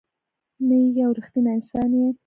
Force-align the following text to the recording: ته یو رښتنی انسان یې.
ته 0.67 0.75
یو 1.01 1.09
رښتنی 1.17 1.49
انسان 1.55 1.89
یې. 1.99 2.07